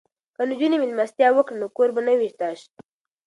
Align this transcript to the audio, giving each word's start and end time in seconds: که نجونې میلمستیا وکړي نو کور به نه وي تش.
که 0.35 0.41
نجونې 0.49 0.77
میلمستیا 0.79 1.29
وکړي 1.33 1.57
نو 1.61 1.67
کور 1.77 1.89
به 1.95 2.01
نه 2.07 2.13
وي 2.19 2.29
تش. 2.39 2.59